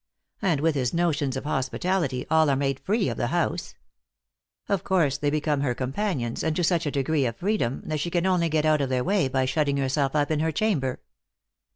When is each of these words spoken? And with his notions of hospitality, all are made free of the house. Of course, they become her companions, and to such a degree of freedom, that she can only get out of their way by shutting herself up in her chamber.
And 0.41 0.61
with 0.61 0.73
his 0.73 0.95
notions 0.95 1.37
of 1.37 1.43
hospitality, 1.43 2.25
all 2.31 2.49
are 2.49 2.55
made 2.55 2.79
free 2.79 3.07
of 3.07 3.17
the 3.17 3.27
house. 3.27 3.75
Of 4.67 4.83
course, 4.83 5.19
they 5.19 5.29
become 5.29 5.61
her 5.61 5.75
companions, 5.75 6.43
and 6.43 6.55
to 6.55 6.63
such 6.63 6.87
a 6.87 6.89
degree 6.91 7.27
of 7.27 7.35
freedom, 7.37 7.83
that 7.85 7.99
she 7.99 8.09
can 8.09 8.25
only 8.25 8.49
get 8.49 8.65
out 8.65 8.81
of 8.81 8.89
their 8.89 9.03
way 9.03 9.27
by 9.27 9.45
shutting 9.45 9.77
herself 9.77 10.15
up 10.15 10.31
in 10.31 10.39
her 10.39 10.51
chamber. 10.51 11.01